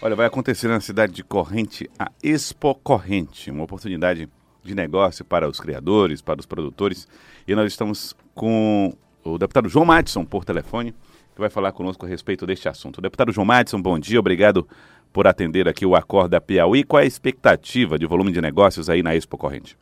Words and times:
Olha, 0.00 0.14
vai 0.14 0.26
acontecer 0.26 0.68
na 0.68 0.80
cidade 0.80 1.12
de 1.12 1.24
Corrente 1.24 1.90
a 1.98 2.12
Expo 2.22 2.72
Corrente, 2.76 3.50
uma 3.50 3.64
oportunidade 3.64 4.28
de 4.62 4.72
negócio 4.72 5.24
para 5.24 5.48
os 5.48 5.58
criadores, 5.58 6.22
para 6.22 6.38
os 6.38 6.46
produtores. 6.46 7.08
E 7.48 7.52
nós 7.52 7.72
estamos 7.72 8.14
com 8.32 8.94
o 9.24 9.36
deputado 9.36 9.68
João 9.68 9.84
Madison 9.84 10.24
por 10.24 10.44
telefone, 10.44 10.92
que 11.34 11.40
vai 11.40 11.50
falar 11.50 11.72
conosco 11.72 12.06
a 12.06 12.08
respeito 12.08 12.46
deste 12.46 12.68
assunto. 12.68 13.00
Deputado 13.00 13.32
João 13.32 13.44
Madison, 13.44 13.82
bom 13.82 13.98
dia, 13.98 14.20
obrigado 14.20 14.68
por 15.12 15.26
atender 15.26 15.68
aqui 15.68 15.84
o 15.84 15.96
Acorda 15.96 16.40
Piauí. 16.40 16.84
Qual 16.84 17.00
é 17.00 17.02
a 17.02 17.06
expectativa 17.06 17.98
de 17.98 18.06
volume 18.06 18.30
de 18.30 18.40
negócios 18.40 18.88
aí 18.88 19.02
na 19.02 19.16
Expo 19.16 19.36
Corrente? 19.36 19.76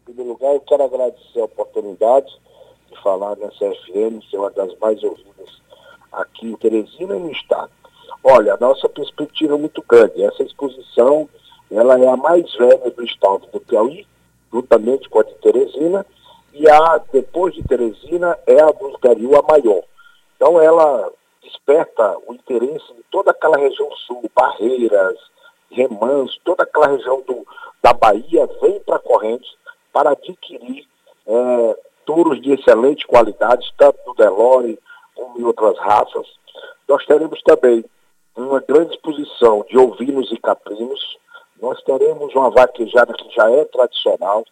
Em 0.00 0.04
primeiro 0.06 0.32
lugar, 0.32 0.52
eu 0.52 0.60
quero 0.62 0.82
agradecer 0.82 1.38
a 1.38 1.44
oportunidade 1.44 2.26
de 2.90 3.00
falar 3.04 3.36
nessa 3.36 3.54
FM, 3.54 4.20
ser 4.28 4.38
uma 4.38 4.50
das 4.50 4.76
mais 4.80 5.00
ouvidas 5.04 5.62
aqui 6.10 6.48
em 6.48 6.56
Teresina 6.56 7.14
e 7.14 7.20
no 7.20 7.30
Estado. 7.30 7.77
Olha, 8.22 8.54
a 8.54 8.58
nossa 8.58 8.88
perspectiva 8.88 9.54
é 9.54 9.58
muito 9.58 9.82
grande. 9.88 10.22
Essa 10.22 10.42
exposição, 10.42 11.28
ela 11.70 11.98
é 11.98 12.08
a 12.08 12.16
mais 12.16 12.52
velha 12.54 12.90
do 12.90 13.04
estado 13.04 13.46
do 13.52 13.60
Piauí, 13.60 14.06
juntamente 14.52 15.08
com 15.08 15.20
a 15.20 15.22
de 15.22 15.34
Teresina, 15.34 16.04
e 16.52 16.68
a, 16.68 16.98
depois 17.12 17.54
de 17.54 17.62
Teresina, 17.62 18.38
é 18.46 18.60
a 18.60 18.66
do 18.66 18.98
Piauí 18.98 19.34
a 19.34 19.42
maior. 19.42 19.82
Então, 20.36 20.60
ela 20.60 21.10
desperta 21.42 22.16
o 22.26 22.34
interesse 22.34 22.92
de 22.94 23.02
toda 23.10 23.30
aquela 23.30 23.56
região 23.56 23.90
sul, 24.06 24.30
Barreiras, 24.34 25.18
Remanso, 25.70 26.38
toda 26.44 26.62
aquela 26.62 26.88
região 26.88 27.22
do, 27.26 27.46
da 27.82 27.92
Bahia, 27.92 28.48
vem 28.60 28.80
para 28.80 28.98
Correntes 28.98 29.50
para 29.92 30.10
adquirir 30.10 30.86
é, 31.26 31.76
touros 32.06 32.40
de 32.40 32.52
excelente 32.52 33.06
qualidade, 33.06 33.72
tanto 33.76 33.98
do 34.04 34.14
Delore 34.14 34.78
como 35.14 35.38
em 35.38 35.44
outras 35.44 35.76
raças. 35.78 36.26
Nós 36.88 37.04
teremos 37.04 37.42
também 37.42 37.84
uma 38.42 38.60
grande 38.60 38.94
exposição 38.94 39.64
de 39.68 39.78
ovinos 39.78 40.30
e 40.30 40.36
caprinos. 40.38 41.18
Nós 41.60 41.82
teremos 41.82 42.34
uma 42.34 42.50
vaquejada 42.50 43.12
que 43.12 43.28
já 43.34 43.50
é 43.50 43.64
tradicional, 43.64 44.44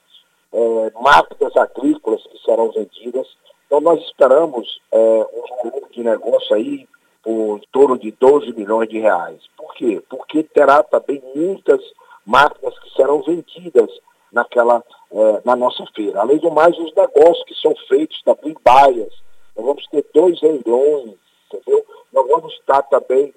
é, 0.52 0.92
máquinas 1.00 1.56
agrícolas 1.56 2.22
que 2.24 2.38
serão 2.44 2.70
vendidas. 2.72 3.26
Então 3.66 3.80
nós 3.80 4.00
esperamos 4.02 4.80
é, 4.92 4.98
um 4.98 5.70
volume 5.70 5.86
de 5.92 6.02
negócio 6.02 6.54
aí 6.54 6.88
por 7.22 7.58
em 7.58 7.62
torno 7.72 7.98
de 7.98 8.10
12 8.12 8.52
milhões 8.52 8.88
de 8.88 8.98
reais. 8.98 9.40
Por 9.56 9.74
quê? 9.74 10.02
Porque 10.08 10.42
terá 10.42 10.82
também 10.82 11.22
muitas 11.34 11.80
máquinas 12.24 12.78
que 12.78 12.94
serão 12.94 13.22
vendidas 13.22 13.90
naquela, 14.32 14.82
é, 15.12 15.42
na 15.44 15.56
nossa 15.56 15.84
feira. 15.94 16.20
Além 16.20 16.38
do 16.38 16.50
mais, 16.50 16.76
os 16.78 16.94
negócios 16.94 17.44
que 17.44 17.54
são 17.54 17.74
feitos 17.88 18.20
também 18.22 18.52
em 18.52 18.56
baias. 18.64 19.12
Nós 19.56 19.64
vamos 19.64 19.86
ter 19.88 20.04
dois 20.12 20.40
leilões, 20.40 21.14
entendeu? 21.46 21.84
Nós 22.12 22.28
vamos 22.28 22.52
estar 22.54 22.82
também 22.82 23.32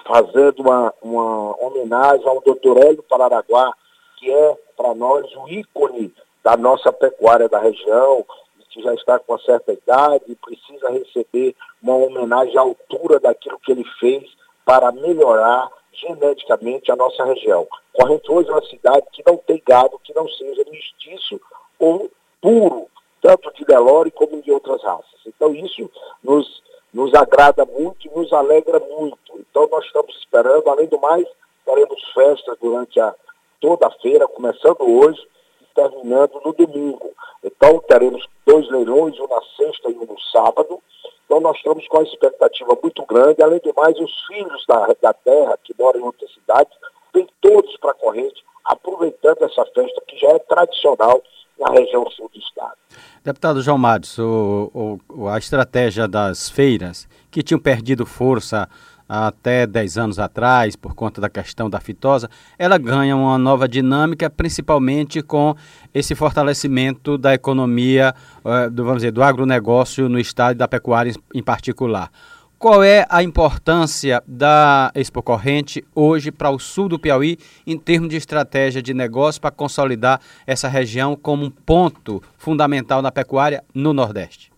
fazendo 0.00 0.60
uma, 0.60 0.92
uma 1.02 1.64
homenagem 1.64 2.26
ao 2.26 2.40
doutor 2.40 2.78
Hélio 2.78 3.02
Pararaguá, 3.02 3.72
que 4.16 4.30
é 4.30 4.56
para 4.76 4.94
nós 4.94 5.24
o 5.36 5.48
ícone 5.48 6.12
da 6.42 6.56
nossa 6.56 6.92
pecuária 6.92 7.48
da 7.48 7.58
região, 7.58 8.24
que 8.70 8.82
já 8.82 8.94
está 8.94 9.18
com 9.18 9.32
uma 9.32 9.40
certa 9.40 9.72
idade 9.72 10.24
e 10.28 10.36
precisa 10.36 10.90
receber 10.90 11.54
uma 11.82 11.96
homenagem 11.96 12.56
à 12.56 12.60
altura 12.60 13.18
daquilo 13.18 13.58
que 13.60 13.72
ele 13.72 13.84
fez 13.98 14.24
para 14.64 14.92
melhorar 14.92 15.68
geneticamente 15.92 16.92
a 16.92 16.96
nossa 16.96 17.24
região. 17.24 17.66
Corrente 17.92 18.30
hoje 18.30 18.48
é 18.48 18.52
uma 18.52 18.64
cidade 18.66 19.06
que 19.12 19.22
não 19.26 19.36
tem 19.38 19.60
gado 19.66 19.98
que 20.04 20.14
não 20.14 20.28
seja 20.28 20.64
mestiço 20.70 21.40
ou 21.78 22.10
puro, 22.40 22.86
tanto 23.20 23.52
de 23.54 23.64
Delore 23.64 24.10
como 24.10 24.40
de 24.42 24.52
outras 24.52 24.82
raças. 24.82 25.20
Então 25.26 25.54
isso 25.54 25.90
nos 26.22 26.62
nos 26.92 27.12
agrada 27.14 27.64
muito 27.66 28.06
e 28.06 28.10
nos 28.10 28.32
alegra 28.32 28.80
muito. 28.80 29.27
Então 29.58 29.68
nós 29.72 29.84
estamos 29.86 30.14
esperando, 30.18 30.68
além 30.68 30.86
do 30.86 31.00
mais, 31.00 31.26
teremos 31.64 32.00
festas 32.14 32.56
durante 32.62 33.00
a, 33.00 33.12
toda 33.60 33.88
a 33.88 33.90
feira, 33.90 34.28
começando 34.28 34.82
hoje 34.82 35.20
e 35.60 35.64
terminando 35.74 36.40
no 36.44 36.52
domingo. 36.52 37.10
Então 37.42 37.80
teremos 37.88 38.24
dois 38.46 38.70
leilões, 38.70 39.18
um 39.18 39.26
na 39.26 39.40
sexta 39.56 39.90
e 39.90 39.98
um 39.98 40.06
no 40.06 40.16
sábado. 40.32 40.80
Então 41.24 41.40
nós 41.40 41.56
estamos 41.56 41.88
com 41.88 41.96
uma 41.96 42.04
expectativa 42.04 42.78
muito 42.80 43.04
grande. 43.04 43.42
Além 43.42 43.58
do 43.58 43.74
mais, 43.74 43.98
os 43.98 44.26
filhos 44.28 44.64
da, 44.68 44.94
da 45.02 45.12
terra 45.12 45.58
que 45.64 45.74
moram 45.76 45.98
em 45.98 46.04
outras 46.04 46.32
cidades 46.32 46.72
vêm 47.12 47.26
todos 47.40 47.76
para 47.78 47.90
a 47.90 47.94
corrente, 47.94 48.40
aproveitando 48.64 49.42
essa 49.42 49.64
festa 49.74 50.00
que 50.06 50.18
já 50.18 50.28
é 50.28 50.38
tradicional 50.38 51.20
na 51.58 51.72
região 51.72 52.08
sul 52.12 52.30
do 52.32 52.38
estado. 52.38 52.76
Deputado 53.24 53.60
João 53.60 53.76
Matos, 53.76 54.16
o, 54.18 55.00
o, 55.08 55.26
a 55.26 55.36
estratégia 55.36 56.06
das 56.06 56.48
feiras, 56.48 57.08
que 57.28 57.42
tinham 57.42 57.58
perdido 57.58 58.06
força 58.06 58.68
até 59.08 59.66
10 59.66 59.98
anos 59.98 60.18
atrás, 60.18 60.76
por 60.76 60.94
conta 60.94 61.20
da 61.20 61.30
questão 61.30 61.70
da 61.70 61.80
fitosa, 61.80 62.28
ela 62.58 62.76
ganha 62.76 63.16
uma 63.16 63.38
nova 63.38 63.66
dinâmica, 63.66 64.28
principalmente 64.28 65.22
com 65.22 65.54
esse 65.94 66.14
fortalecimento 66.14 67.16
da 67.16 67.32
economia, 67.32 68.14
eh, 68.44 68.68
do, 68.68 68.84
vamos 68.84 68.98
dizer, 68.98 69.12
do 69.12 69.22
agronegócio 69.22 70.08
no 70.08 70.18
estado 70.18 70.56
e 70.56 70.58
da 70.58 70.68
pecuária 70.68 71.14
em 71.34 71.42
particular. 71.42 72.10
Qual 72.58 72.82
é 72.82 73.06
a 73.08 73.22
importância 73.22 74.20
da 74.26 74.90
Expo 74.92 75.22
Corrente 75.22 75.84
hoje 75.94 76.32
para 76.32 76.50
o 76.50 76.58
sul 76.58 76.88
do 76.88 76.98
Piauí 76.98 77.38
em 77.64 77.78
termos 77.78 78.08
de 78.08 78.16
estratégia 78.16 78.82
de 78.82 78.92
negócio 78.92 79.40
para 79.40 79.52
consolidar 79.52 80.20
essa 80.44 80.66
região 80.66 81.14
como 81.14 81.44
um 81.44 81.50
ponto 81.50 82.20
fundamental 82.36 83.00
na 83.00 83.12
pecuária 83.12 83.62
no 83.72 83.92
Nordeste? 83.92 84.50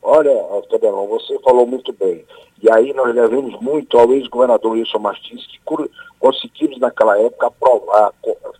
Olha, 0.00 0.30
Federão, 0.70 1.08
você 1.08 1.36
falou 1.40 1.66
muito 1.66 1.92
bem. 1.94 2.24
E 2.62 2.70
aí 2.70 2.92
nós 2.94 3.14
levamos 3.14 3.60
muito 3.60 3.98
ao 3.98 4.12
ex-governador 4.12 4.72
Wilson 4.72 4.98
Martins, 4.98 5.46
que 5.46 5.60
conseguimos 6.18 6.78
naquela 6.78 7.18
época 7.20 7.52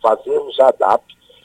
fazermos 0.02 0.58
a 0.60 0.70
DAP, 0.70 1.02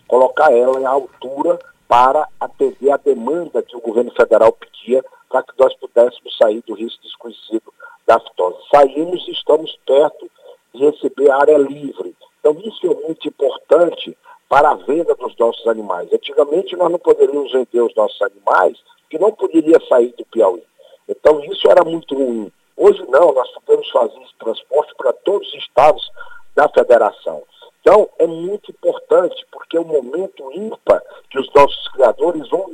colocar 0.07 0.51
ela 0.51 0.79
em 0.79 0.85
altura 0.85 1.57
para 1.87 2.27
atender 2.39 2.91
a 2.91 2.97
demanda 2.97 3.61
que 3.61 3.75
o 3.75 3.81
governo 3.81 4.11
federal 4.11 4.51
pedia 4.53 5.03
para 5.29 5.43
que 5.43 5.53
nós 5.57 5.73
pudéssemos 5.75 6.37
sair 6.37 6.61
do 6.67 6.73
risco 6.73 7.01
desconhecido 7.01 7.73
da 8.05 8.19
fitose. 8.19 8.57
Saímos 8.73 9.25
e 9.27 9.31
estamos 9.31 9.77
perto 9.85 10.29
de 10.73 10.85
receber 10.85 11.31
área 11.31 11.57
livre. 11.57 12.15
Então 12.39 12.57
isso 12.63 12.85
é 12.85 13.07
muito 13.07 13.27
importante 13.27 14.17
para 14.49 14.71
a 14.71 14.75
venda 14.75 15.15
dos 15.15 15.35
nossos 15.37 15.65
animais. 15.67 16.11
Antigamente 16.11 16.75
nós 16.75 16.91
não 16.91 16.99
poderíamos 16.99 17.51
vender 17.51 17.81
os 17.81 17.95
nossos 17.95 18.21
animais 18.21 18.77
que 19.09 19.17
não 19.17 19.31
poderia 19.31 19.79
sair 19.87 20.13
do 20.17 20.25
Piauí. 20.25 20.63
Então 21.11 21.43
isso 21.43 21.69
era 21.69 21.83
muito 21.83 22.15
ruim. 22.15 22.51
Hoje 22.77 23.03
não, 23.09 23.33
nós 23.33 23.51
podemos 23.51 23.89
fazer 23.91 24.17
esse 24.23 24.35
transporte 24.39 24.95
para 24.95 25.11
todos 25.11 25.47
os 25.49 25.55
estados 25.55 26.09
da 26.55 26.69
federação. 26.69 27.43
Então 27.81 28.09
é 28.17 28.25
muito 28.25 28.71
importante 28.71 29.45
porque 29.51 29.75
é 29.75 29.81
um 29.81 29.85
momento 29.85 30.51
ímpar 30.53 31.03
que 31.29 31.37
os 31.37 31.53
nossos 31.53 31.87
criadores 31.89 32.49
vão 32.49 32.71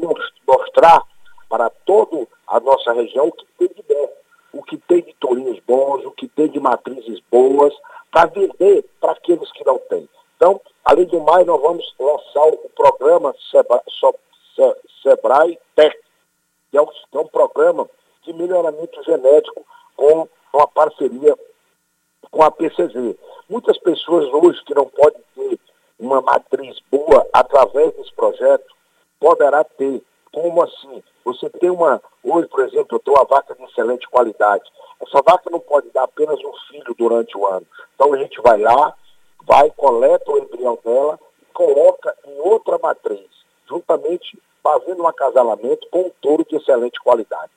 mostrar 0.47 1.01
para 1.49 1.69
toda 1.85 2.27
a 2.47 2.59
nossa 2.59 2.93
região 2.93 3.27
o 3.27 3.31
que 3.31 3.45
tem 3.57 3.69
de 3.69 3.83
bom, 3.83 4.09
o 4.53 4.63
que 4.63 4.77
tem 4.77 5.01
de 5.01 5.13
tourinhos 5.15 5.59
bons, 5.67 6.05
o 6.05 6.11
que 6.11 6.27
tem 6.27 6.47
de 6.47 6.59
matrizes 6.59 7.19
boas, 7.31 7.73
para 8.11 8.27
vender 8.27 8.85
para 8.99 9.13
aqueles 9.13 9.51
que 9.51 9.65
não 9.65 9.79
têm. 9.89 10.07
Então, 10.35 10.61
além 10.85 11.05
do 11.05 11.19
mais, 11.21 11.45
nós 11.47 11.61
vamos 11.61 11.95
lançar 11.99 12.47
o 12.47 12.69
programa 12.75 13.33
Sebra, 13.49 13.81
Sebrae 15.01 15.57
Tech, 15.75 15.97
que 16.69 16.77
é 16.77 16.81
um, 16.81 16.87
é 16.87 17.23
programa 17.25 17.89
melhoramento 18.37 19.03
genético 19.03 19.65
com 19.95 20.27
uma 20.53 20.67
parceria 20.67 21.35
com 22.31 22.43
a 22.43 22.51
PCZ. 22.51 23.15
Muitas 23.49 23.77
pessoas 23.79 24.25
hoje 24.33 24.63
que 24.63 24.73
não 24.73 24.85
podem 24.85 25.21
ter 25.35 25.59
uma 25.99 26.21
matriz 26.21 26.77
boa 26.91 27.27
através 27.33 27.93
desse 27.95 28.13
projeto, 28.13 28.65
poderá 29.19 29.63
ter. 29.63 30.01
Como 30.31 30.61
assim? 30.61 31.03
Você 31.25 31.49
tem 31.49 31.69
uma, 31.69 32.01
hoje, 32.23 32.47
por 32.47 32.59
exemplo, 32.63 32.87
eu 32.91 32.99
tenho 32.99 33.17
uma 33.17 33.25
vaca 33.25 33.55
de 33.55 33.63
excelente 33.63 34.07
qualidade. 34.07 34.63
Essa 35.01 35.21
vaca 35.23 35.49
não 35.49 35.59
pode 35.59 35.89
dar 35.89 36.03
apenas 36.03 36.39
um 36.43 36.53
filho 36.69 36.93
durante 36.97 37.35
o 37.35 37.47
ano. 37.47 37.65
Então 37.95 38.13
a 38.13 38.17
gente 38.17 38.39
vai 38.41 38.59
lá, 38.59 38.93
vai, 39.45 39.71
coleta 39.71 40.31
o 40.31 40.37
embrião 40.37 40.77
dela 40.83 41.19
coloca 41.57 42.15
em 42.23 42.39
outra 42.39 42.77
matriz, 42.77 43.25
juntamente 43.67 44.37
fazendo 44.61 45.01
um 45.01 45.07
acasalamento 45.07 45.87
com 45.89 46.01
um 46.01 46.11
touro 46.21 46.45
de 46.47 46.55
excelente 46.55 46.99
qualidade. 46.99 47.51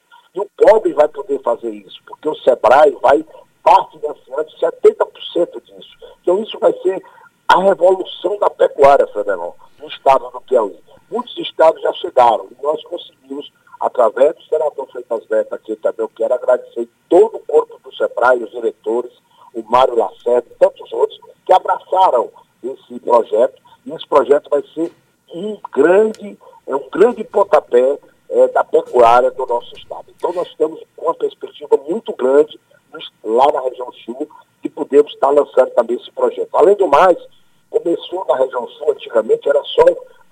Pobre 0.61 0.93
vai 0.93 1.09
poder 1.09 1.41
fazer 1.41 1.71
isso, 1.71 1.99
porque 2.07 2.29
o 2.29 2.35
Sebrae 2.37 2.95
vai 3.01 3.25
parte 3.63 3.99
financiando 3.99 4.51
70% 4.61 5.63
disso. 5.63 5.97
Então 6.21 6.43
isso 6.43 6.59
vai 6.59 6.73
ser 6.83 7.03
a 7.49 7.61
revolução 7.61 8.39
da 8.39 8.51
pecuária, 8.51 9.07
Federal, 9.07 9.57
no 9.79 9.89
estado 9.89 10.31
do 10.31 10.41
Piauí. 10.43 10.79
Muitos 11.11 11.37
estados 11.39 11.81
já 11.81 11.93
chegaram 11.95 12.47
e 12.51 12.63
nós 12.63 12.83
conseguimos 12.85 13.51
através 13.81 14.37
do 14.37 14.43
senador 14.45 14.87
Freitas 14.93 15.27
Neto 15.31 15.55
aqui 15.55 15.75
também, 15.77 16.01
eu 16.01 16.09
quero 16.11 16.35
agradecer 16.35 16.87
todo 17.09 17.39
o 17.39 17.47
corpo 17.47 17.81
do 17.83 17.95
SEBRAE, 17.97 18.45
os 18.45 18.51
diretores, 18.51 19.13
o 19.55 19.63
Mário 19.63 19.97
Lacerda 19.97 20.47
e 20.51 20.55
tantos 20.57 20.93
outros, 20.93 21.19
que 21.47 21.53
abraçaram 21.53 22.31
esse 22.63 23.01
projeto. 23.01 23.61
E 23.87 23.93
esse 23.93 24.07
projeto 24.07 24.51
vai 24.51 24.63
ser 24.75 24.93
um 25.35 25.59
grande, 25.73 26.39
é 26.67 26.77
um 26.77 26.89
grande 26.91 27.25
pontapé 27.25 27.99
é, 28.31 28.49
da 28.49 28.65
pecuária 28.65 29.31
do 29.31 29.47
nosso 29.47 29.75
estado. 29.77 30.07
Então 30.17 30.33
nós 30.33 30.49
com 30.97 31.07
uma 31.07 31.15
perspectiva 31.15 31.77
muito 31.89 32.15
grande 32.15 32.59
lá 33.25 33.51
na 33.53 33.61
região 33.61 33.93
sul 34.05 34.29
de 34.63 34.69
podemos 34.69 35.13
estar 35.13 35.31
lançando 35.31 35.71
também 35.71 35.97
esse 35.97 36.11
projeto. 36.11 36.49
Além 36.53 36.77
do 36.77 36.87
mais, 36.87 37.17
começou 37.69 38.25
na 38.27 38.37
região 38.37 38.67
sul, 38.69 38.93
antigamente 38.93 39.49
era 39.49 39.63
só 39.65 39.85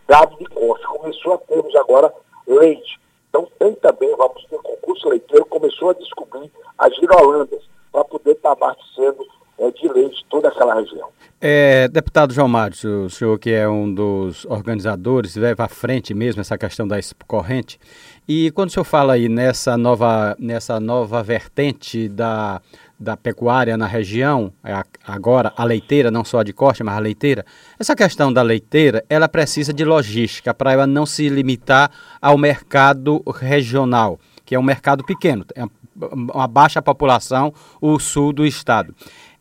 gado 0.06 0.36
de 0.36 0.44
corte, 0.46 0.86
começou 0.86 1.34
a 1.34 1.38
termos 1.38 1.74
agora 1.76 2.12
leite. 2.46 3.00
Então 3.28 3.46
tem 3.58 3.74
também, 3.74 4.14
vamos 4.16 4.44
ter 4.46 4.58
concurso 4.58 5.08
leiteiro, 5.08 5.44
começou 5.46 5.90
a 5.90 5.94
descobrir 5.94 6.50
as 6.78 6.94
girolandas 6.96 7.62
para 7.92 8.04
poder 8.04 8.32
estar 8.32 8.52
abastecendo 8.52 9.26
é, 9.58 9.70
de 9.70 9.88
leite 9.88 10.24
toda 10.28 10.48
aquela 10.48 10.74
região. 10.74 11.08
É, 11.40 11.86
deputado 11.88 12.32
João 12.32 12.48
Márcio, 12.48 13.04
o 13.04 13.10
senhor 13.10 13.38
que 13.38 13.50
é 13.50 13.68
um 13.68 13.92
dos 13.92 14.44
organizadores, 14.46 15.36
leva 15.36 15.64
à 15.64 15.68
frente 15.68 16.12
mesmo 16.12 16.40
essa 16.40 16.58
questão 16.58 16.86
da 16.86 16.96
corrente. 17.26 17.78
E 18.26 18.50
quando 18.50 18.70
o 18.70 18.72
senhor 18.72 18.84
fala 18.84 19.12
aí 19.12 19.28
nessa 19.28 19.76
nova, 19.76 20.36
nessa 20.38 20.80
nova 20.80 21.22
vertente 21.22 22.08
da, 22.08 22.60
da 22.98 23.16
pecuária 23.16 23.76
na 23.76 23.86
região, 23.86 24.52
é 24.64 24.82
agora 25.06 25.52
a 25.56 25.62
leiteira, 25.62 26.10
não 26.10 26.24
só 26.24 26.40
a 26.40 26.44
de 26.44 26.52
corte, 26.52 26.82
mas 26.82 26.96
a 26.96 27.00
leiteira, 27.00 27.46
essa 27.78 27.94
questão 27.94 28.32
da 28.32 28.42
leiteira, 28.42 29.04
ela 29.08 29.28
precisa 29.28 29.72
de 29.72 29.84
logística 29.84 30.52
para 30.52 30.72
ela 30.72 30.86
não 30.86 31.06
se 31.06 31.28
limitar 31.28 31.90
ao 32.20 32.36
mercado 32.36 33.22
regional, 33.32 34.18
que 34.44 34.56
é 34.56 34.58
um 34.58 34.62
mercado 34.62 35.04
pequeno, 35.04 35.44
é 35.54 35.64
uma 36.00 36.46
baixa 36.46 36.82
população, 36.82 37.52
o 37.80 37.98
sul 37.98 38.32
do 38.32 38.46
estado. 38.46 38.94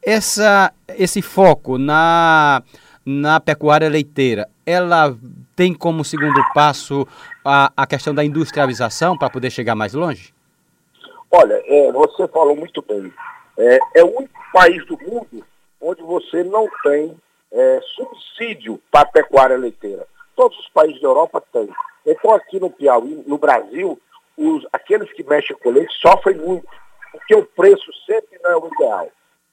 Essa, 0.03 0.73
esse 0.97 1.21
foco 1.21 1.77
na, 1.77 2.63
na 3.05 3.39
pecuária 3.39 3.89
leiteira, 3.89 4.47
ela 4.65 5.17
tem 5.55 5.73
como 5.73 6.03
segundo 6.03 6.41
passo 6.53 7.07
a, 7.43 7.71
a 7.75 7.87
questão 7.87 8.13
da 8.13 8.23
industrialização 8.23 9.17
para 9.17 9.29
poder 9.29 9.49
chegar 9.49 9.75
mais 9.75 9.93
longe? 9.93 10.33
Olha, 11.31 11.61
é, 11.65 11.91
você 11.91 12.27
falou 12.27 12.55
muito 12.55 12.81
bem. 12.81 13.11
É, 13.57 13.79
é, 13.95 14.03
o 14.03 14.17
único 14.17 14.39
país 14.53 14.85
do 14.85 14.97
mundo 14.99 15.45
onde 15.81 16.01
você 16.03 16.43
não 16.43 16.67
tem 16.83 17.15
é, 17.51 17.79
subsídio 17.95 18.81
para 18.91 19.01
a 19.01 19.11
pecuária 19.11 19.57
leiteira. 19.57 20.07
Todos 20.35 20.57
os 20.59 20.69
países 20.69 21.01
da 21.01 21.07
Europa 21.07 21.41
têm. 21.51 21.69
Então 22.05 22.33
aqui 22.33 22.59
no 22.59 22.69
Piauí, 22.69 23.23
no 23.25 23.37
Brasil, 23.37 23.99
os, 24.37 24.65
aqueles 24.71 25.11
que 25.13 25.23
mexem 25.23 25.55
com 25.57 25.71
leite 25.71 25.93
sofrem 25.99 26.37
muito, 26.37 26.67
porque 27.11 27.35
o 27.35 27.45
preço 27.45 27.91
sempre 28.05 28.39
não 28.43 28.51
é 28.51 28.57
o 28.57 28.67
ideal. 28.67 29.09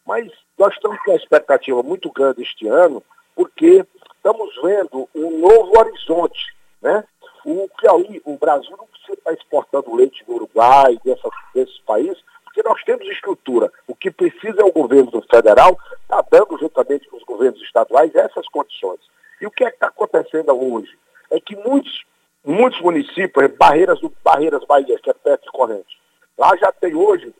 Mas 0.07 0.31
nós 0.59 0.75
estamos 0.75 0.99
com 1.03 1.11
uma 1.11 1.17
expectativa 1.17 1.83
muito 1.83 2.11
grande 2.11 2.43
este 2.43 2.69
ano, 2.69 3.03
porque 3.35 3.85
estamos 4.17 4.55
vendo 4.63 5.09
um 5.15 5.39
novo 5.39 5.79
horizonte. 5.79 6.55
Né? 6.81 7.05
O 7.45 7.69
Piauí, 7.81 8.21
o 8.25 8.37
Brasil 8.37 8.77
não 8.77 8.87
precisa 8.87 9.15
estar 9.15 9.33
exportando 9.33 9.95
leite 9.95 10.25
do 10.25 10.35
Uruguai, 10.35 10.99
dessas, 11.05 11.31
desses 11.55 11.79
países, 11.81 12.23
porque 12.45 12.63
nós 12.63 12.83
temos 12.85 13.07
estrutura. 13.09 13.73
O 13.89 13.97
que 13.97 14.11
precisa 14.11 14.61
é 14.61 14.65
o 14.65 14.73
governo 14.73 15.11
federal 15.31 15.79
estar 16.03 16.23
tá 16.23 16.29
dando, 16.31 16.59
juntamente 16.59 17.09
com 17.09 17.17
os 17.17 17.25
governos 17.25 17.61
estaduais, 17.63 18.15
essas 18.15 18.47
condições. 18.49 19.01
E 19.41 19.47
o 19.47 19.51
que 19.51 19.65
é 19.65 19.71
que 19.71 19.77
está 19.77 19.89
acontecendo 19.89 20.53
hoje? 20.53 20.97
É 21.31 21.41
que 21.41 21.57
muitos, 21.57 22.05
muitos 22.45 22.81
municípios, 22.81 23.51
Barreiras, 23.57 23.99
Barreiras 24.23 24.65
Bahia, 24.65 24.99
que 25.01 25.11
é 25.11 25.15
perto 25.15 25.45
de 25.45 25.51
Corrente, 25.51 25.99
lá 26.39 26.55
já 26.57 26.71
tem 26.73 26.95
hoje 26.95 27.35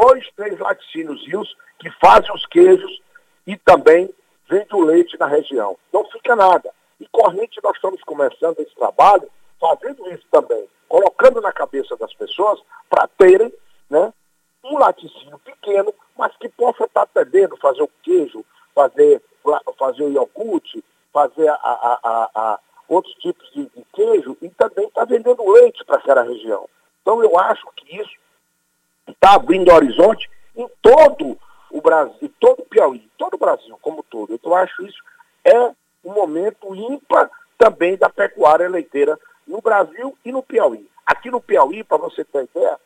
dois, 0.00 0.26
três 0.34 0.58
laticínios 0.58 1.26
rios 1.26 1.54
que 1.78 1.90
fazem 2.00 2.32
os 2.34 2.46
queijos 2.46 3.02
e 3.46 3.56
também 3.56 4.08
vende 4.48 4.74
o 4.74 4.84
leite 4.84 5.18
na 5.18 5.26
região. 5.26 5.76
Não 5.92 6.04
fica 6.06 6.34
nada. 6.34 6.70
E 6.98 7.06
corrente 7.08 7.60
nós 7.62 7.74
estamos 7.76 8.02
começando 8.02 8.58
esse 8.60 8.74
trabalho, 8.74 9.30
fazendo 9.60 10.08
isso 10.10 10.24
também, 10.30 10.66
colocando 10.88 11.40
na 11.40 11.52
cabeça 11.52 11.96
das 11.96 12.12
pessoas 12.14 12.60
para 12.88 13.08
terem 13.08 13.52
né, 13.88 14.12
um 14.64 14.78
laticínio 14.78 15.38
pequeno, 15.38 15.94
mas 16.16 16.34
que 16.36 16.48
possa 16.48 16.84
estar 16.84 17.02
atendendo, 17.02 17.56
fazer 17.56 17.82
o 17.82 17.90
queijo, 18.02 18.44
fazer, 18.74 19.22
fazer 19.78 20.02
o 20.04 20.12
iogurte, 20.12 20.84
fazer 21.12 21.48
a, 21.48 21.54
a, 21.54 22.30
a, 22.34 22.58
outros 22.88 23.14
tipos 23.14 23.50
de, 23.52 23.64
de, 23.64 23.84
queijo 23.92 24.36
e 24.42 24.48
também 24.50 24.86
está 24.86 25.04
vendendo 25.04 25.50
leite 25.50 25.84
para 25.84 25.96
aquela 25.96 26.22
região. 26.22 26.68
Então 27.02 27.22
eu 27.22 27.38
acho 27.38 27.66
que 27.76 27.96
isso 27.96 28.19
está 29.08 29.34
abrindo 29.34 29.72
horizonte 29.72 30.30
em 30.56 30.68
todo 30.82 31.38
o 31.70 31.80
Brasil, 31.80 32.32
todo 32.40 32.60
o 32.60 32.66
Piauí, 32.66 33.08
todo 33.16 33.34
o 33.34 33.38
Brasil 33.38 33.78
como 33.80 34.02
todo. 34.02 34.34
Então, 34.34 34.52
eu 34.52 34.56
acho 34.56 34.84
isso 34.84 34.98
é 35.44 35.58
um 36.04 36.12
momento 36.12 36.74
ímpar 36.74 37.30
também 37.56 37.96
da 37.96 38.08
pecuária 38.08 38.68
leiteira 38.68 39.18
no 39.46 39.60
Brasil 39.60 40.16
e 40.24 40.32
no 40.32 40.42
Piauí. 40.42 40.88
Aqui 41.06 41.30
no 41.30 41.40
Piauí, 41.40 41.82
para 41.82 41.98
você 41.98 42.24
ter 42.24 42.44
ideia, 42.44 42.78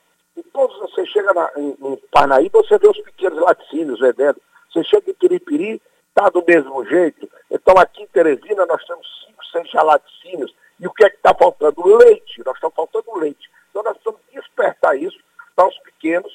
todos, 0.52 0.78
você 0.78 1.06
chega 1.06 1.32
na, 1.32 1.50
em, 1.56 1.76
em 1.80 1.96
Parnaíba, 2.10 2.62
você 2.62 2.78
vê 2.78 2.88
os 2.88 3.00
pequenos 3.00 3.38
laticínios 3.38 4.00
vendendo. 4.00 4.40
Você 4.72 4.82
chega 4.84 5.10
em 5.10 5.14
Piripiri, 5.14 5.80
está 6.08 6.28
do 6.28 6.44
mesmo 6.46 6.84
jeito. 6.86 7.28
Então 7.50 7.76
aqui 7.78 8.02
em 8.02 8.06
Teresina 8.08 8.66
nós 8.66 8.84
temos 8.84 9.06
cinco, 9.26 9.44
seis 9.46 9.72
laticínios. 9.72 10.54
E 10.80 10.86
o 10.86 10.92
que 10.92 11.04
é 11.04 11.10
que 11.10 11.16
está 11.16 11.34
faltando? 11.34 11.86
Leite. 11.98 12.42
Nós 12.44 12.56
estamos 12.56 12.74
faltando 12.74 13.18
leite. 13.18 13.48
Então 13.70 13.82
nós 13.82 13.92
precisamos 13.94 14.20
despertar 14.32 14.96
isso 14.98 15.18
para 15.54 15.68
os 15.68 15.78
pequenos 15.80 16.32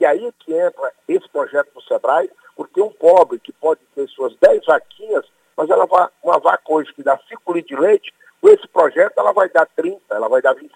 e 0.00 0.06
aí 0.06 0.24
é 0.24 0.32
que 0.38 0.52
entra 0.54 0.92
esse 1.06 1.28
projeto 1.28 1.74
do 1.74 1.82
SEBRAE, 1.82 2.30
porque 2.56 2.80
um 2.80 2.90
pobre 2.90 3.38
que 3.38 3.52
pode 3.52 3.80
ter 3.94 4.08
suas 4.08 4.34
10 4.40 4.64
vaquinhas, 4.64 5.26
mas 5.54 5.68
ela 5.68 5.84
vai, 5.84 6.08
uma 6.24 6.38
vaca 6.38 6.62
hoje 6.68 6.92
que 6.94 7.02
dá 7.02 7.18
5 7.28 7.52
litros 7.52 7.76
de 7.76 7.84
leite, 7.84 8.14
com 8.40 8.48
esse 8.48 8.66
projeto 8.68 9.12
ela 9.18 9.32
vai 9.32 9.50
dar 9.50 9.66
30, 9.76 10.00
ela 10.10 10.26
vai 10.26 10.40
dar 10.40 10.54
25, 10.54 10.70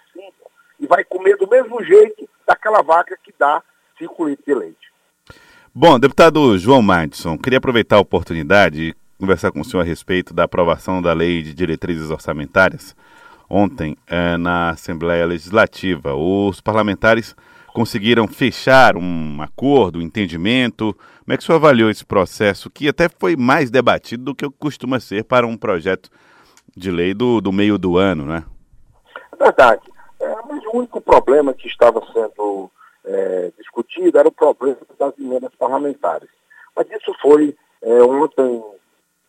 e 0.79 0.87
vai 0.87 1.03
comer 1.05 1.39
do 1.39 1.49
mesmo 1.49 1.83
jeito 1.83 2.29
daquela 2.47 2.83
vaca 2.83 3.19
que 3.25 3.33
dá 3.39 3.63
5 3.99 4.29
litros 4.29 4.45
de 4.47 4.55
leite. 4.55 4.93
Bom, 5.75 5.99
deputado 5.99 6.59
João 6.59 6.83
Madison, 6.83 7.39
queria 7.39 7.59
aproveitar 7.59 7.97
a 7.97 8.01
oportunidade 8.01 8.91
e 8.91 8.95
conversar 9.19 9.51
com 9.51 9.61
o 9.61 9.65
senhor 9.65 9.83
a 9.83 9.87
respeito 9.87 10.35
da 10.35 10.45
aprovação 10.45 11.01
da 11.01 11.15
lei 11.15 11.43
de 11.43 11.55
diretrizes 11.55 12.11
orçamentárias 12.11 12.95
ontem 13.49 13.97
é, 14.07 14.37
na 14.37 14.71
Assembleia 14.71 15.25
Legislativa. 15.25 16.15
Os 16.15 16.61
parlamentares 16.61 17.35
conseguiram 17.75 18.29
fechar 18.29 18.97
um 18.97 19.43
acordo, 19.43 19.99
um 19.99 20.03
entendimento? 20.03 20.95
Como 20.95 21.35
é 21.35 21.37
que 21.37 21.43
o 21.43 21.47
senhor 21.47 21.59
avaliou 21.59 21.91
esse 21.91 22.07
processo, 22.07 22.71
que 22.71 22.89
até 22.89 23.09
foi 23.09 23.35
mais 23.35 23.69
debatido 23.69 24.23
do 24.23 24.35
que 24.35 24.49
costuma 24.49 25.01
ser 25.01 25.25
para 25.25 25.45
um 25.45 25.57
projeto 25.57 26.09
de 26.77 26.89
lei 26.89 27.13
do, 27.13 27.41
do 27.41 27.53
meio 27.53 27.77
do 27.77 27.99
ano, 27.99 28.25
né? 28.25 28.45
É 29.33 29.37
verdade. 29.45 29.83
É, 30.21 30.35
mas 30.49 30.65
o 30.67 30.79
único 30.79 31.01
problema 31.01 31.53
que 31.53 31.67
estava 31.67 32.01
sendo 32.13 32.71
é, 33.05 33.51
discutido 33.59 34.19
era 34.19 34.29
o 34.29 34.33
problema 34.33 34.79
das 34.97 35.19
emendas 35.19 35.53
parlamentares. 35.59 36.29
Mas 36.77 36.87
isso 36.91 37.13
foi 37.21 37.57
é, 37.83 38.03
ontem 38.03 38.63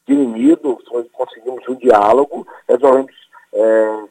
dirimido, 0.08 0.77
conseguimos 1.12 1.67
um 1.67 1.75
diálogo, 1.75 2.48
resolvemos 2.69 3.12
é, 3.51 4.03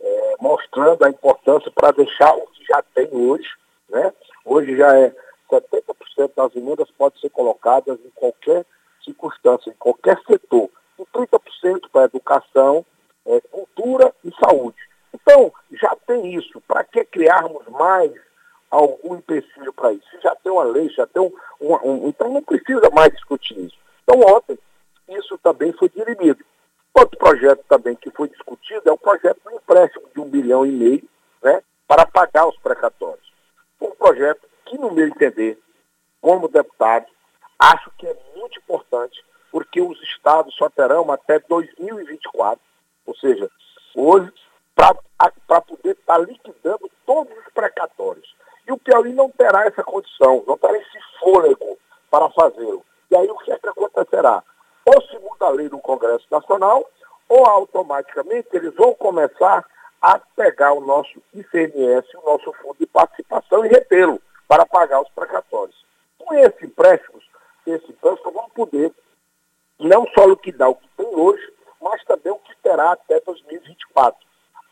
é, 0.00 0.34
mostrando 0.40 1.04
a 1.04 1.10
importância 1.10 1.72
para 1.72 1.90
deixar 1.90 2.32
o 2.34 2.46
que 2.52 2.64
já 2.68 2.80
tem 2.94 3.08
hoje, 3.10 3.48
né? 3.90 4.12
Hoje 4.44 4.76
já 4.76 4.96
é 4.96 5.14
70% 5.50 6.30
das 6.36 6.54
emendas 6.54 6.90
podem 6.92 7.20
ser 7.20 7.30
colocadas 7.30 7.98
em 8.04 8.10
qualquer 8.10 8.64
circunstância, 9.04 9.70
em 9.70 9.74
qualquer 9.74 10.18
setor. 10.26 10.70
E 10.98 11.04
30% 11.06 11.88
para 11.90 12.04
educação, 12.04 12.84
é, 13.26 13.40
cultura 13.50 14.14
e 14.24 14.30
saúde. 14.36 14.78
Então, 15.12 15.52
já 15.72 15.94
tem 16.06 16.34
isso. 16.34 16.60
Para 16.62 16.84
que 16.84 17.04
criarmos 17.04 17.66
mais 17.68 18.12
algum 18.70 19.16
empecilho 19.16 19.72
para 19.72 19.92
isso? 19.92 20.06
Já 20.22 20.34
tem 20.36 20.52
uma 20.52 20.64
lei, 20.64 20.88
já 20.90 21.06
tem 21.06 21.22
um, 21.22 21.32
um, 21.60 21.74
um, 21.74 22.08
Então 22.08 22.32
não 22.32 22.42
precisa 22.42 22.88
mais 22.90 23.12
discutir 23.12 23.58
isso. 23.58 23.76
Então 24.04 24.20
ontem 24.20 24.58
isso 25.08 25.36
também 25.38 25.72
foi 25.72 25.88
dirimido. 25.88 26.44
Outro 26.94 27.18
projeto 27.18 27.64
também 27.68 27.96
que 27.96 28.10
foi 28.10 28.28
discutido 28.28 28.88
é 28.88 28.92
o 28.92 28.98
projeto 28.98 29.40
do 29.44 29.52
empréstimo 29.52 30.06
de 30.14 30.20
um 30.20 30.28
bilhão 30.28 30.66
e 30.66 30.70
meio 30.70 31.08
né, 31.42 31.62
para 31.88 32.06
pagar 32.06 32.46
os 32.46 32.56
precatórios 32.58 33.29
um 33.80 33.90
projeto 33.92 34.46
que, 34.64 34.78
no 34.78 34.90
meu 34.90 35.06
entender, 35.06 35.58
como 36.20 36.48
deputado, 36.48 37.06
acho 37.58 37.90
que 37.98 38.06
é 38.06 38.16
muito 38.36 38.58
importante, 38.58 39.24
porque 39.50 39.80
os 39.80 40.00
estados 40.02 40.54
só 40.54 40.68
terão 40.68 41.10
até 41.10 41.38
2024, 41.40 42.60
ou 43.06 43.14
seja, 43.16 43.50
hoje, 43.94 44.32
para 44.74 45.60
poder 45.60 45.92
estar 45.92 46.14
tá 46.14 46.18
liquidando 46.18 46.90
todos 47.04 47.36
os 47.36 47.52
precatórios. 47.52 48.34
E 48.66 48.72
o 48.72 48.78
Piauí 48.78 49.12
não 49.12 49.30
terá 49.30 49.66
essa 49.66 49.82
condição, 49.82 50.44
não 50.46 50.56
terá 50.56 50.76
esse 50.78 50.98
fôlego 51.18 51.78
para 52.10 52.30
fazê-lo. 52.30 52.84
E 53.10 53.16
aí 53.16 53.28
o 53.28 53.36
que 53.38 53.52
é 53.52 53.58
que 53.58 53.68
acontecerá? 53.68 54.42
Ou 54.84 55.02
se 55.02 55.18
muda 55.18 55.46
a 55.46 55.50
lei 55.50 55.68
do 55.68 55.78
Congresso 55.78 56.26
Nacional, 56.30 56.88
ou 57.28 57.46
automaticamente 57.46 58.48
eles 58.52 58.74
vão 58.74 58.94
começar 58.94 59.66
a 60.00 60.18
pegar 60.18 60.72
o 60.72 60.80
nosso 60.80 61.22
ICMS, 61.34 62.08
o 62.16 62.24
nosso 62.24 62.52
fundo 62.54 62.76
de 62.78 62.86
participação 62.86 63.64
e 63.64 63.68
retê-lo 63.68 64.20
para 64.48 64.64
pagar 64.66 65.00
os 65.00 65.08
precatórios. 65.10 65.76
Com 66.18 66.34
esse 66.34 66.66
empréstimo, 66.66 67.20
esse 67.66 67.90
empréstimo 67.90 68.32
vamos 68.32 68.52
poder 68.52 68.92
não 69.78 70.06
só 70.14 70.26
liquidar 70.26 70.70
o 70.70 70.74
que 70.74 70.88
tem 70.96 71.06
hoje, 71.06 71.52
mas 71.80 72.02
também 72.04 72.32
o 72.32 72.38
que 72.38 72.54
terá 72.62 72.92
até 72.92 73.20
2024. 73.20 74.18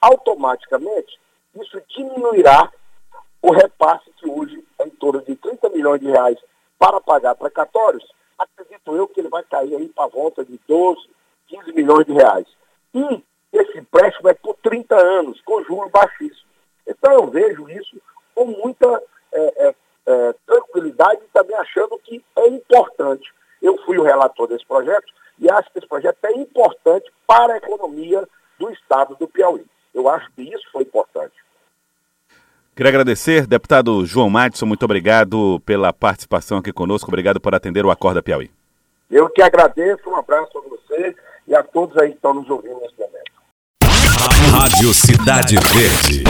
Automaticamente, 0.00 1.18
isso 1.54 1.80
diminuirá 1.88 2.70
o 3.42 3.52
repasse 3.52 4.10
que 4.18 4.28
hoje 4.28 4.64
é 4.78 4.86
em 4.86 4.90
torno 4.90 5.22
de 5.22 5.34
30 5.36 5.68
milhões 5.70 6.00
de 6.00 6.06
reais 6.06 6.38
para 6.78 7.00
pagar 7.00 7.34
precatórios. 7.34 8.04
Acredito 8.38 8.78
cair 9.48 9.74
aí 9.76 9.88
para 9.88 10.06
volta 10.08 10.44
de 10.44 10.60
12, 10.68 11.00
15 11.48 11.72
milhões 11.72 12.06
de 12.06 12.12
reais. 12.12 12.46
E 12.94 13.24
esse 13.52 13.78
empréstimo 13.78 14.28
é 14.28 14.34
por 14.34 14.54
30 14.62 14.96
anos, 14.96 15.40
com 15.42 15.62
juros 15.64 15.90
baixíssimos. 15.90 16.46
Então 16.86 17.12
eu 17.12 17.26
vejo 17.26 17.68
isso 17.68 18.00
com 18.34 18.46
muita 18.46 19.02
é, 19.32 19.68
é, 19.68 19.74
é, 20.06 20.34
tranquilidade 20.46 21.20
e 21.22 21.32
também 21.32 21.56
achando 21.56 21.98
que 21.98 22.24
é 22.36 22.48
importante. 22.48 23.32
Eu 23.60 23.76
fui 23.84 23.98
o 23.98 24.02
relator 24.02 24.46
desse 24.46 24.66
projeto 24.66 25.12
e 25.38 25.50
acho 25.50 25.70
que 25.72 25.78
esse 25.78 25.88
projeto 25.88 26.18
é 26.24 26.32
importante 26.32 27.10
para 27.26 27.54
a 27.54 27.58
economia 27.58 28.26
do 28.58 28.70
estado 28.70 29.16
do 29.16 29.28
Piauí. 29.28 29.64
Eu 29.94 30.08
acho 30.08 30.30
que 30.32 30.42
isso 30.42 30.64
foi 30.72 30.82
importante. 30.82 31.34
Queria 32.74 32.90
agradecer, 32.90 33.46
deputado 33.46 34.06
João 34.06 34.30
Madison, 34.30 34.64
muito 34.64 34.84
obrigado 34.84 35.60
pela 35.66 35.92
participação 35.92 36.58
aqui 36.58 36.72
conosco, 36.72 37.10
obrigado 37.10 37.40
por 37.40 37.52
atender 37.52 37.84
o 37.84 37.90
Acorda 37.90 38.22
Piauí. 38.22 38.50
Eu 39.10 39.28
que 39.28 39.42
agradeço, 39.42 40.08
um 40.08 40.16
abraço 40.16 40.58
a 40.58 40.60
você 40.60 41.16
e 41.46 41.54
a 41.54 41.62
todos 41.62 41.96
aí 41.96 42.10
que 42.10 42.16
estão 42.16 42.34
nos 42.34 42.48
ouvindo 42.48 42.78
nesse 42.80 42.96
momento. 42.96 43.17
Rádio 44.18 44.92
Cidade 44.92 45.56
Verde, 45.72 46.24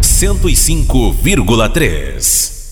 105,3. 0.00 2.63